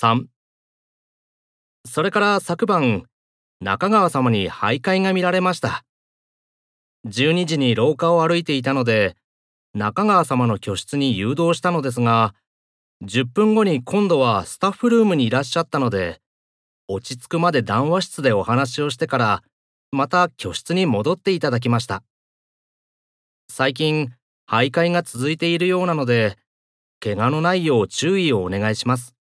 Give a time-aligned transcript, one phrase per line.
[0.00, 0.26] 3
[1.84, 3.06] それから昨晩
[3.60, 5.84] 中川様に徘徊が見られました。
[7.08, 9.16] 12時に廊下を歩いていたので
[9.74, 12.36] 中川様の居室に誘導したのですが
[13.02, 16.20] 10分後に今度はスタッフルームにいらっしゃったので
[16.86, 19.42] 落ち着くまで談話室でお話をしてから
[19.90, 22.04] また居室に戻っていただきました。
[23.50, 24.12] 最近
[24.48, 26.38] 徘徊が続いているようなので
[27.00, 29.17] 怪我のないよう注意をお願いします。